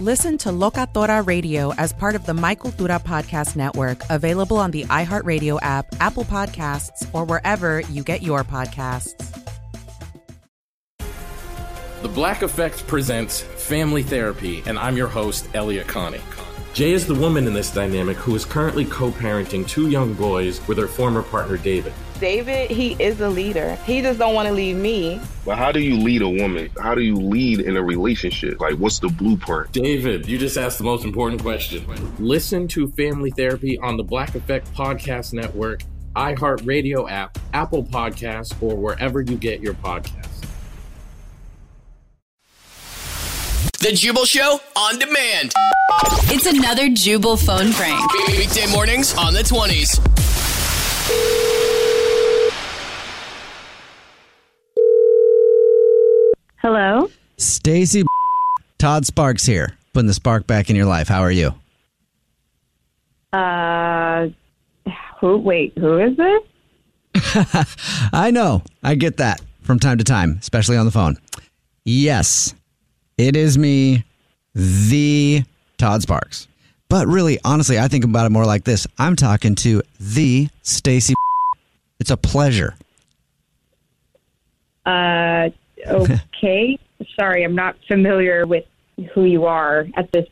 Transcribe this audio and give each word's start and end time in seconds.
Listen 0.00 0.38
to 0.38 0.48
Locatora 0.48 1.26
Radio 1.26 1.74
as 1.74 1.92
part 1.92 2.14
of 2.14 2.24
the 2.24 2.32
My 2.32 2.54
Cultura 2.54 2.98
Podcast 3.04 3.54
Network, 3.54 4.00
available 4.08 4.56
on 4.56 4.70
the 4.70 4.84
iHeartRadio 4.84 5.58
app, 5.60 5.94
Apple 6.00 6.24
Podcasts, 6.24 7.06
or 7.12 7.26
wherever 7.26 7.80
you 7.82 8.02
get 8.02 8.22
your 8.22 8.42
podcasts. 8.42 9.12
The 12.00 12.08
Black 12.08 12.40
Effect 12.40 12.86
presents 12.86 13.42
Family 13.42 14.02
Therapy, 14.02 14.62
and 14.64 14.78
I'm 14.78 14.96
your 14.96 15.08
host, 15.08 15.46
Elliott 15.52 15.86
Connie. 15.86 16.22
Jay 16.72 16.92
is 16.92 17.06
the 17.06 17.14
woman 17.14 17.46
in 17.46 17.52
this 17.52 17.70
dynamic 17.70 18.16
who 18.16 18.34
is 18.34 18.46
currently 18.46 18.86
co 18.86 19.10
parenting 19.10 19.68
two 19.68 19.90
young 19.90 20.14
boys 20.14 20.66
with 20.66 20.78
her 20.78 20.88
former 20.88 21.22
partner, 21.22 21.58
David. 21.58 21.92
David, 22.20 22.70
he 22.70 22.92
is 23.02 23.20
a 23.22 23.28
leader. 23.30 23.76
He 23.86 24.02
just 24.02 24.18
don't 24.18 24.34
want 24.34 24.46
to 24.46 24.52
leave 24.52 24.76
me. 24.76 25.18
But 25.46 25.56
how 25.56 25.72
do 25.72 25.80
you 25.80 25.96
lead 25.96 26.20
a 26.20 26.28
woman? 26.28 26.70
How 26.78 26.94
do 26.94 27.00
you 27.00 27.16
lead 27.16 27.60
in 27.60 27.78
a 27.78 27.82
relationship? 27.82 28.60
Like, 28.60 28.74
what's 28.74 28.98
the 28.98 29.08
blueprint? 29.08 29.72
David, 29.72 30.28
you 30.28 30.36
just 30.36 30.58
asked 30.58 30.76
the 30.76 30.84
most 30.84 31.06
important 31.06 31.40
question. 31.40 31.82
Listen 32.18 32.68
to 32.68 32.88
Family 32.88 33.30
Therapy 33.30 33.78
on 33.78 33.96
the 33.96 34.04
Black 34.04 34.34
Effect 34.34 34.70
Podcast 34.74 35.32
Network, 35.32 35.80
iHeartRadio 36.14 37.10
app, 37.10 37.38
Apple 37.54 37.84
Podcasts, 37.84 38.54
or 38.62 38.76
wherever 38.76 39.22
you 39.22 39.36
get 39.36 39.60
your 39.60 39.74
podcasts. 39.74 40.26
The 43.78 43.92
Jubal 43.92 44.26
Show 44.26 44.60
on 44.76 44.98
demand. 44.98 45.52
It's 46.24 46.44
another 46.44 46.90
Jubal 46.90 47.38
phone 47.38 47.72
prank. 47.72 48.12
Weekday 48.28 48.70
mornings 48.70 49.16
on 49.16 49.32
the 49.32 49.40
20s. 49.40 49.98
Stacy 57.40 58.02
Todd 58.78 59.06
Sparks 59.06 59.46
here. 59.46 59.76
Putting 59.94 60.06
the 60.06 60.14
spark 60.14 60.46
back 60.46 60.70
in 60.70 60.76
your 60.76 60.86
life. 60.86 61.08
How 61.08 61.22
are 61.22 61.30
you? 61.30 61.54
Uh 63.32 64.28
who 65.20 65.36
wait, 65.38 65.76
who 65.78 65.98
is 65.98 66.16
this? 66.16 66.42
I 68.12 68.30
know. 68.30 68.62
I 68.82 68.94
get 68.94 69.18
that 69.18 69.40
from 69.62 69.78
time 69.78 69.98
to 69.98 70.04
time, 70.04 70.38
especially 70.40 70.76
on 70.76 70.86
the 70.86 70.92
phone. 70.92 71.16
Yes. 71.84 72.54
It 73.18 73.36
is 73.36 73.58
me, 73.58 74.04
the 74.54 75.42
Todd 75.76 76.02
Sparks. 76.02 76.48
But 76.88 77.06
really, 77.06 77.38
honestly, 77.44 77.78
I 77.78 77.88
think 77.88 78.04
about 78.04 78.26
it 78.26 78.30
more 78.30 78.46
like 78.46 78.64
this. 78.64 78.86
I'm 78.98 79.14
talking 79.14 79.54
to 79.56 79.82
the 79.98 80.48
Stacy. 80.62 81.14
It's 82.00 82.10
a 82.10 82.16
pleasure. 82.16 82.74
Uh, 84.86 85.50
okay. 85.86 86.78
Sorry, 87.18 87.44
I'm 87.44 87.54
not 87.54 87.76
familiar 87.88 88.46
with 88.46 88.64
who 89.14 89.24
you 89.24 89.46
are 89.46 89.86
at 89.96 90.10
this. 90.12 90.26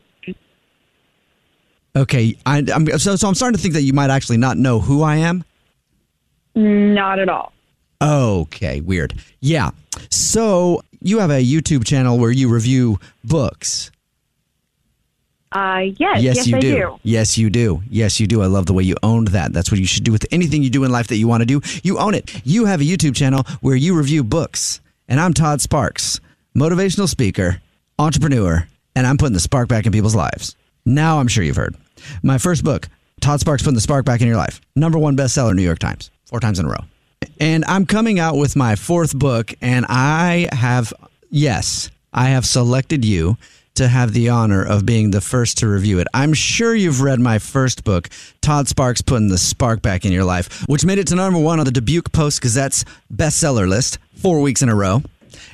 Okay, 1.95 2.35
I, 2.45 2.59
am 2.59 2.87
so 2.99 3.15
so. 3.15 3.27
I'm 3.27 3.35
starting 3.35 3.57
to 3.57 3.61
think 3.61 3.73
that 3.73 3.81
you 3.81 3.93
might 3.93 4.11
actually 4.11 4.37
not 4.37 4.57
know 4.57 4.79
who 4.79 5.01
I 5.01 5.17
am. 5.17 5.43
Not 6.55 7.19
at 7.19 7.29
all. 7.29 7.51
Okay, 8.01 8.81
weird. 8.81 9.19
Yeah. 9.39 9.71
So 10.09 10.81
you 11.01 11.19
have 11.19 11.31
a 11.31 11.43
YouTube 11.43 11.85
channel 11.85 12.17
where 12.17 12.31
you 12.31 12.47
review 12.47 12.99
books. 13.23 13.91
Uh, 15.51 15.81
yes, 15.97 16.21
yes, 16.21 16.35
yes 16.35 16.47
you 16.47 16.57
I 16.57 16.59
do. 16.59 16.75
do. 16.75 16.99
Yes, 17.03 17.37
you 17.37 17.49
do. 17.49 17.81
Yes, 17.89 18.19
you 18.19 18.27
do. 18.27 18.43
I 18.43 18.45
love 18.45 18.67
the 18.67 18.73
way 18.73 18.83
you 18.83 18.95
owned 19.01 19.29
that. 19.29 19.51
That's 19.51 19.71
what 19.71 19.79
you 19.79 19.87
should 19.87 20.03
do 20.03 20.11
with 20.11 20.25
anything 20.31 20.61
you 20.61 20.69
do 20.69 20.83
in 20.83 20.91
life 20.91 21.07
that 21.07 21.17
you 21.17 21.27
want 21.27 21.41
to 21.41 21.45
do. 21.45 21.61
You 21.81 21.97
own 21.97 22.13
it. 22.13 22.45
You 22.45 22.65
have 22.65 22.81
a 22.81 22.83
YouTube 22.83 23.15
channel 23.15 23.43
where 23.61 23.75
you 23.75 23.97
review 23.97 24.23
books. 24.23 24.79
And 25.11 25.19
I'm 25.19 25.33
Todd 25.33 25.59
Sparks, 25.59 26.19
motivational 26.55 27.09
speaker, 27.09 27.63
entrepreneur, 27.97 28.67
and 28.95 29.07
I'm 29.07 29.17
putting 29.17 29.33
the 29.33 29.39
spark 29.39 29.67
back 29.67 29.87
in 29.87 29.91
people's 29.91 30.13
lives. 30.13 30.55
Now 30.85 31.19
I'm 31.19 31.27
sure 31.27 31.43
you've 31.43 31.55
heard. 31.55 31.75
My 32.21 32.37
first 32.37 32.63
book, 32.63 32.87
Todd 33.19 33.39
Sparks 33.39 33.63
Putting 33.63 33.73
the 33.73 33.81
Spark 33.81 34.05
Back 34.05 34.21
in 34.21 34.27
Your 34.27 34.37
Life, 34.37 34.61
number 34.75 34.99
one 34.99 35.17
bestseller, 35.17 35.55
New 35.55 35.63
York 35.63 35.79
Times, 35.79 36.11
four 36.25 36.39
times 36.39 36.59
in 36.59 36.67
a 36.67 36.69
row. 36.69 36.85
And 37.39 37.65
I'm 37.65 37.87
coming 37.87 38.19
out 38.19 38.37
with 38.37 38.55
my 38.55 38.75
fourth 38.75 39.17
book, 39.17 39.51
and 39.63 39.87
I 39.89 40.47
have, 40.51 40.93
yes, 41.31 41.89
I 42.13 42.29
have 42.29 42.45
selected 42.45 43.03
you 43.03 43.35
to 43.75 43.87
have 43.87 44.13
the 44.13 44.29
honor 44.29 44.63
of 44.63 44.85
being 44.85 45.11
the 45.11 45.21
first 45.21 45.57
to 45.59 45.67
review 45.67 45.99
it. 45.99 46.07
I'm 46.13 46.33
sure 46.33 46.75
you've 46.75 47.01
read 47.01 47.19
my 47.19 47.39
first 47.39 47.83
book, 47.83 48.09
Todd 48.41 48.67
Sparks 48.67 49.01
Putting 49.01 49.29
the 49.29 49.37
Spark 49.37 49.81
Back 49.81 50.05
in 50.05 50.11
Your 50.11 50.23
Life, 50.23 50.67
which 50.67 50.85
made 50.85 50.97
it 50.97 51.07
to 51.07 51.15
number 51.15 51.39
one 51.39 51.59
on 51.59 51.65
the 51.65 51.71
Dubuque 51.71 52.11
Post 52.11 52.41
Gazette's 52.41 52.83
bestseller 53.13 53.67
list 53.67 53.99
four 54.15 54.41
weeks 54.41 54.61
in 54.61 54.69
a 54.69 54.75
row. 54.75 55.01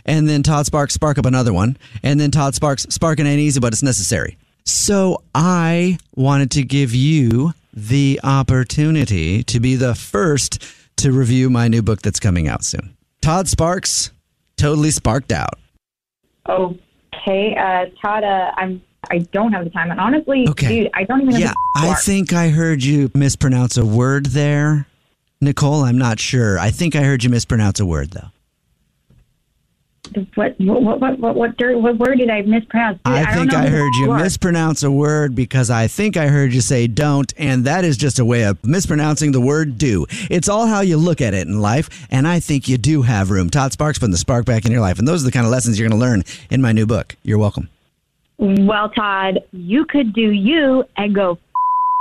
And 0.06 0.28
then 0.28 0.44
Todd 0.44 0.66
Sparks 0.66 0.94
Spark 0.94 1.18
Up 1.18 1.26
another 1.26 1.54
one. 1.54 1.78
And 2.04 2.20
then 2.20 2.32
Todd 2.32 2.56
Sparks 2.56 2.84
Sparking 2.90 3.26
Ain't 3.26 3.40
Easy, 3.40 3.60
but 3.60 3.74
it's 3.74 3.84
necessary. 3.84 4.38
So 4.64 5.22
I 5.34 5.98
wanted 6.16 6.52
to 6.52 6.64
give 6.64 6.96
you 6.96 7.54
the 7.74 8.20
opportunity 8.24 9.44
to 9.44 9.60
be 9.60 9.76
the 9.76 9.94
first 9.94 10.64
to 10.98 11.12
review 11.12 11.50
my 11.50 11.68
new 11.68 11.82
book 11.82 12.02
that's 12.02 12.20
coming 12.20 12.48
out 12.48 12.64
soon. 12.64 12.96
Todd 13.22 13.48
Sparks, 13.48 14.12
totally 14.56 14.92
sparked 14.92 15.32
out. 15.32 15.60
Oh, 16.48 16.78
Okay, 17.22 17.56
uh, 17.56 17.86
Todd, 18.02 18.24
uh, 18.24 18.52
I'm. 18.58 18.82
I 19.12 19.20
don't 19.20 19.54
have 19.54 19.64
the 19.64 19.70
time, 19.70 19.92
and 19.92 20.00
honestly, 20.00 20.48
okay. 20.50 20.68
dude, 20.68 20.92
I 20.96 21.04
don't 21.04 21.22
even. 21.22 21.40
Yeah, 21.40 21.54
I 21.76 21.94
think 21.94 22.34
I 22.34 22.50
heard 22.50 22.84
you 22.84 23.12
mispronounce 23.14 23.78
a 23.78 23.86
word 23.86 24.28
there, 24.28 24.88
Nicole. 25.42 25.84
I'm 25.84 25.98
not 25.98 26.20
sure. 26.20 26.58
I 26.58 26.72
think 26.72 26.96
I 26.96 27.04
heard 27.04 27.24
you 27.24 27.30
mispronounce 27.30 27.80
a 27.80 27.86
word 27.86 28.12
though. 28.12 28.30
What 30.36 30.56
what 30.60 31.00
what 31.00 31.20
what 31.20 31.36
what, 31.36 31.58
what 31.58 31.98
word 31.98 32.18
did 32.18 32.30
I 32.30 32.42
mispronounce? 32.44 33.00
I, 33.06 33.24
I 33.24 33.36
think 33.36 33.54
I 33.54 33.68
heard 33.68 33.96
you 33.96 34.12
are. 34.12 34.20
mispronounce 34.20 34.84
a 34.84 34.92
word 34.92 35.36
because 35.36 35.70
I 35.70 35.88
think 35.88 36.16
I 36.18 36.28
heard 36.28 36.54
you 36.54 36.62
say 36.62 36.88
don't, 36.88 37.34
and 37.38 37.66
that 37.66 37.84
is 37.84 37.98
just 37.98 38.20
a 38.20 38.26
way 38.26 38.44
of 38.44 38.64
mispronouncing 38.64 39.32
the 39.32 39.42
word 39.42 39.78
do. 39.78 40.06
It's 40.30 40.48
all 40.48 40.68
how 40.68 40.82
you 40.82 40.98
look 40.98 41.22
at 41.22 41.34
it 41.34 41.48
in 41.48 41.60
life, 41.60 42.08
and 42.12 42.28
I 42.28 42.40
think 42.40 42.68
you 42.68 42.78
do 42.78 43.02
have 43.02 43.32
room. 43.32 43.50
Todd 43.50 43.74
Sparks 43.74 44.00
putting 44.00 44.12
the 44.12 44.18
spark 44.18 44.46
back 44.46 44.66
in 44.66 44.72
your 44.72 44.82
life, 44.82 45.00
and 45.00 45.08
those 45.08 45.24
are 45.24 45.26
the 45.26 45.32
kind 45.32 45.46
of 45.46 45.52
lessons 45.52 45.80
you're 45.80 45.90
going 45.90 46.00
to 46.00 46.06
learn 46.06 46.24
in 46.50 46.62
my 46.62 46.72
new 46.72 46.86
book. 46.86 47.16
You're 47.24 47.38
welcome. 47.38 47.70
Well, 48.38 48.90
Todd, 48.90 49.40
you 49.52 49.86
could 49.86 50.14
do 50.14 50.32
you 50.32 50.84
and 50.98 51.16
go 51.16 51.40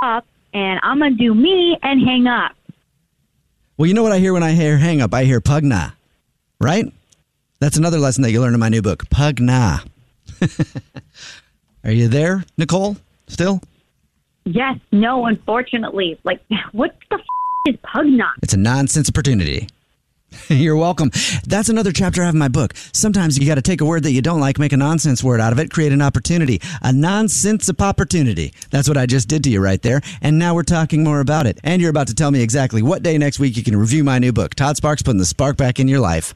up, 0.03 0.27
and 0.53 0.81
I'm 0.83 0.99
gonna 0.99 1.15
do 1.15 1.35
me 1.35 1.79
and 1.83 2.01
hang 2.01 2.27
up. 2.27 2.53
Well, 3.77 3.87
you 3.87 3.95
know 3.95 4.03
what 4.03 4.13
I 4.13 4.19
hear 4.19 4.33
when 4.33 4.43
I 4.43 4.53
hear 4.53 4.79
hang 4.79 5.01
up? 5.01 5.15
I 5.15 5.25
hear 5.25 5.41
pugna, 5.41 5.95
right? 6.61 6.93
That's 7.61 7.77
another 7.77 7.99
lesson 7.99 8.23
that 8.23 8.31
you 8.31 8.41
learn 8.41 8.55
in 8.55 8.61
my 8.61 8.69
new 8.69 8.83
book, 8.83 9.05
Pugna. 9.07 9.87
Are 11.85 11.91
you 11.91 12.09
there, 12.09 12.45
Nicole? 12.57 12.97
Still? 13.29 13.61
Yes. 14.45 14.79
No. 14.93 15.27
Unfortunately, 15.27 16.19
like, 16.25 16.41
what 16.73 16.97
the 17.11 17.17
f- 17.17 17.25
is 17.67 17.77
Pugna? 17.77 18.31
It's 18.43 18.55
a 18.55 18.59
nonsense 18.59 19.09
opportunity. 19.09 19.69
You're 20.49 20.77
welcome. 20.77 21.11
That's 21.47 21.69
another 21.69 21.93
chapter 21.93 22.23
I 22.23 22.27
have 22.27 22.35
in 22.35 22.39
my 22.39 22.49
book. 22.49 22.75
Sometimes 22.93 23.39
you 23.39 23.47
got 23.47 23.55
to 23.55 23.63
take 23.63 23.81
a 23.81 23.85
word 23.85 24.03
that 24.03 24.13
you 24.13 24.21
don't 24.21 24.41
like, 24.41 24.59
make 24.59 24.73
a 24.73 24.77
nonsense 24.77 25.23
word 25.23 25.41
out 25.41 25.53
of 25.53 25.59
it, 25.59 25.71
create 25.71 25.93
an 25.93 26.03
opportunity. 26.03 26.61
A 26.83 26.93
nonsense 26.93 27.71
opportunity. 27.79 28.53
That's 28.71 28.89
what 28.89 28.97
I 28.97 29.07
just 29.07 29.29
did 29.29 29.45
to 29.45 29.51
you 29.51 29.61
right 29.61 29.81
there. 29.81 30.01
And 30.21 30.39
now 30.39 30.55
we're 30.55 30.65
talking 30.65 31.05
more 31.05 31.21
about 31.21 31.47
it. 31.47 31.59
And 31.63 31.81
you're 31.81 31.91
about 31.91 32.09
to 32.09 32.15
tell 32.15 32.31
me 32.31 32.43
exactly 32.43 32.83
what 32.83 33.03
day 33.03 33.17
next 33.17 33.39
week 33.39 33.57
you 33.57 33.63
can 33.63 33.77
review 33.77 34.05
my 34.05 34.19
new 34.19 34.33
book, 34.33 34.55
Todd 34.55 34.77
Sparks 34.77 35.03
Putting 35.03 35.19
the 35.19 35.25
Spark 35.25 35.57
Back 35.57 35.79
in 35.79 35.89
Your 35.89 36.01
Life. 36.01 36.35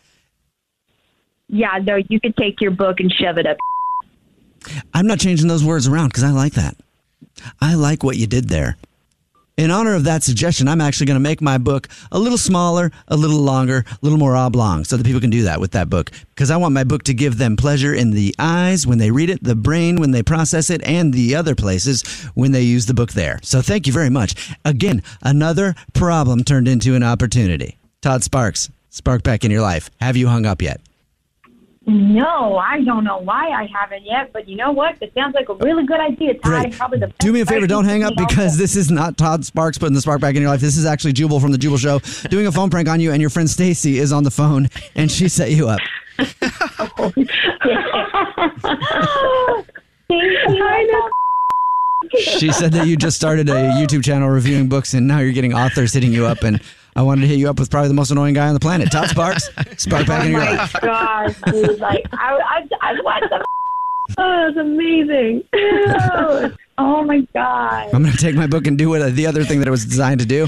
Yeah, 1.49 1.79
no, 1.83 1.97
you 2.09 2.21
could 2.21 2.37
take 2.37 2.61
your 2.61 2.71
book 2.71 3.01
and 3.01 3.11
shove 3.13 3.39
it 3.39 3.47
up. 3.47 3.57
I'm 4.93 5.07
not 5.07 5.21
changing 5.21 5.49
those 5.49 5.65
words 5.65 5.89
around 5.89 6.09
because 6.09 6.25
I 6.25 6.31
like 6.31 6.55
that. 6.55 6.77
I 7.61 7.75
like 7.75 8.03
what 8.03 8.17
you 8.17 8.27
did 8.27 8.49
there. 8.49 8.77
In 9.57 9.73
honor 9.73 9.95
of 9.95 10.05
that 10.05 10.23
suggestion, 10.23 10.69
I'm 10.69 10.81
actually 10.81 11.07
going 11.07 11.17
to 11.17 11.21
make 11.21 11.41
my 11.41 11.59
book 11.59 11.89
a 12.13 12.19
little 12.19 12.39
smaller, 12.39 12.93
a 13.09 13.17
little 13.17 13.41
longer, 13.41 13.85
a 13.91 13.99
little 14.03 14.19
more 14.19 14.37
oblong 14.37 14.85
so 14.85 14.97
that 14.97 15.05
people 15.05 15.21
can 15.21 15.31
do 15.31 15.43
that 15.45 15.59
with 15.59 15.73
that 15.73 15.91
book. 15.91 16.13
Because 16.29 16.53
I 16.53 16.57
want 16.57 16.75
my 16.75 16.85
book 16.85 17.03
to 17.05 17.15
give 17.15 17.39
them 17.39 17.57
pleasure 17.57 17.93
in 17.93 18.13
the 18.13 18.33
eyes 18.39 18.87
when 18.87 18.99
they 18.99 19.11
read 19.11 19.31
it, 19.31 19.43
the 19.43 19.57
brain 19.57 19.97
when 19.97 20.13
they 20.13 20.23
process 20.23 20.71
it, 20.71 20.81
and 20.85 21.13
the 21.13 21.35
other 21.35 21.57
places 21.57 22.03
when 22.35 22.53
they 22.53 22.63
use 22.63 22.87
the 22.87 22.95
book 22.95 23.13
there. 23.15 23.41
So 23.43 23.61
thank 23.61 23.89
you 23.89 23.93
very 23.93 24.11
much. 24.11 24.55
Again, 24.65 25.03
another 25.23 25.75
problem 25.93 26.45
turned 26.45 26.69
into 26.69 26.95
an 26.95 27.03
opportunity. 27.03 27.79
Todd 28.01 28.23
Sparks, 28.23 28.71
Spark 28.91 29.25
back 29.25 29.45
in 29.45 29.51
your 29.51 29.63
life. 29.63 29.91
Have 30.01 30.17
you 30.17 30.29
hung 30.29 30.47
up 30.47 30.63
yet? 30.63 30.81
No, 31.89 32.59
I 32.59 32.83
don't 32.83 33.03
know 33.03 33.17
why 33.17 33.49
I 33.49 33.67
haven't 33.75 34.05
yet, 34.05 34.31
but 34.31 34.47
you 34.47 34.57
know 34.57 34.73
what? 34.73 34.99
It 35.01 35.11
sounds 35.15 35.35
like 35.35 35.49
a 35.49 35.55
really 35.55 35.87
good 35.87 36.01
idea, 36.01 36.35
Todd. 36.35 36.71
Probably 36.73 36.99
the 36.99 37.11
Do 37.19 37.33
me 37.33 37.41
a 37.41 37.47
favor, 37.47 37.67
don't 37.67 37.87
hang 37.87 38.05
up 38.05 38.15
because 38.15 38.59
this 38.59 38.77
is 38.77 38.91
not 38.91 39.17
Todd 39.17 39.43
Sparks 39.43 39.79
putting 39.79 39.95
the 39.95 40.03
spark 40.03 40.21
back 40.21 40.35
in 40.35 40.43
your 40.43 40.51
life. 40.51 40.61
This 40.61 40.77
is 40.77 40.85
actually 40.85 41.15
Jubal 41.15 41.41
from 41.41 41.51
the 41.51 41.57
Jubal 41.57 41.79
Show 41.79 42.01
doing 42.29 42.47
a 42.47 42.53
phone 42.53 42.69
prank 42.69 42.89
on 42.89 43.01
you, 43.01 43.13
and 43.13 43.23
your 43.23 43.31
friend 43.31 43.49
Stacy 43.49 43.99
is 43.99 44.13
on 44.13 44.23
the 44.23 44.31
phone, 44.31 44.69
and 44.97 45.11
she 45.11 45.31
set 45.31 45.51
you 45.51 45.69
up. 45.69 45.81
She 52.17 52.53
said 52.53 52.73
that 52.73 52.87
you 52.87 52.97
just 52.97 53.17
started 53.17 53.49
a 53.49 53.53
YouTube 53.53 54.05
channel 54.05 54.29
reviewing 54.29 54.69
books, 54.69 54.95
and 54.95 55.07
now 55.07 55.19
you're 55.19 55.33
getting 55.33 55.53
authors 55.53 55.93
hitting 55.93 56.13
you 56.13 56.27
up, 56.27 56.43
and 56.43 56.61
I 56.99 57.03
wanted 57.03 57.21
to 57.21 57.27
hit 57.29 57.39
you 57.39 57.49
up 57.49 57.61
with 57.61 57.71
probably 57.71 57.87
the 57.87 57.95
most 57.95 58.11
annoying 58.11 58.35
guy 58.35 58.49
on 58.49 58.55
the 58.55 58.59
planet, 58.61 58.91
Todd 58.91 59.09
Sparks. 59.09 59.49
Spark 59.77 60.05
back 60.09 60.23
oh 60.23 60.27
in 60.27 60.33
your 60.33 60.41
life. 60.41 60.75
Oh 60.75 60.81
your 60.83 60.93
my 60.93 61.25
life. 61.27 61.41
gosh, 61.41 61.53
dude! 61.53 61.79
Like 61.79 62.05
I, 62.13 62.65
I, 62.83 62.91
I 62.91 63.01
watched 63.03 63.27
the. 63.31 63.45
Oh, 64.19 64.47
that's 64.47 64.57
amazing! 64.57 65.45
Ew. 65.53 66.57
Oh 66.81 67.03
my 67.05 67.21
god! 67.35 67.91
I'm 67.93 68.03
going 68.03 68.13
to 68.15 68.19
take 68.19 68.35
my 68.37 68.47
book 68.47 68.67
and 68.67 68.77
do 68.79 68.89
what 68.89 69.03
uh, 69.03 69.11
the 69.11 69.27
other 69.27 69.45
thing 69.45 69.59
that 69.61 69.69
it 69.69 69.71
was 69.71 69.85
designed 69.85 70.21
to 70.21 70.27
do, 70.27 70.47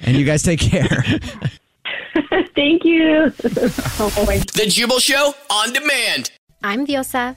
and 0.00 0.16
you 0.16 0.24
guys 0.24 0.42
take 0.42 0.60
care. 0.60 1.02
Thank 2.54 2.84
you. 2.84 3.32
Oh 3.98 4.24
my. 4.26 4.36
The 4.38 4.66
Jubal 4.68 4.98
Show 4.98 5.34
on 5.50 5.72
demand. 5.72 6.30
I'm 6.62 6.86
Diosa. 6.86 7.36